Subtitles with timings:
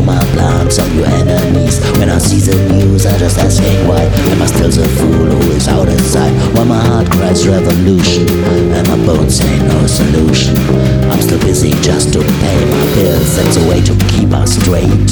[0.00, 1.80] kill my plans are your enemies.
[1.98, 5.26] When I see the news I just ask hey why Am I still the fool
[5.36, 6.32] who is out inside?
[6.54, 8.28] While my heart cries revolution
[8.74, 10.56] And my bones say no solution.
[11.10, 13.36] I'm still busy just to pay my bills.
[13.36, 15.10] That's a way to keep us straight.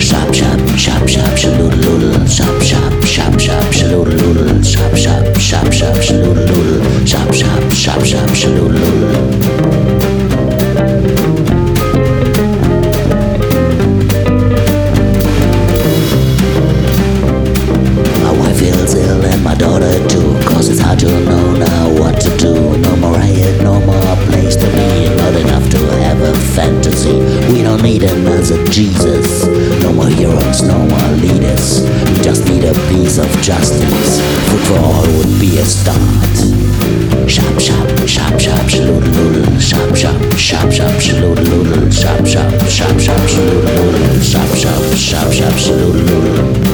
[0.00, 5.72] Shop, shop, shop, shop, shaloodle, loodle Shop, shop, shop, shop, shaloodle, loodle Shop, shop, shop,
[5.72, 9.35] shop, shaloodle, loodle Shop, shop, shop, shop, shaloodle, loodle
[35.50, 36.36] be a start
[37.28, 42.98] Shop, shop, shop, shop, shaloodle loodle Shop, shop, shop, shop, shaloodle loodle Shop, shop, shop,
[42.98, 46.65] shop, shaloodle loodle Shop, shop, shop, shop, shaloodle loodle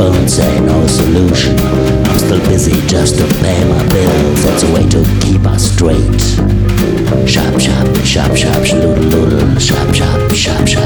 [0.00, 1.58] my say no solution,
[2.08, 4.42] I'm still busy just to pay my bills.
[4.44, 6.20] That's a way to keep us straight.
[7.28, 10.79] Shop, shop, shop, shop, shaloodle loodle, shop, shop, shop, shop, shop, shop, shop, shop,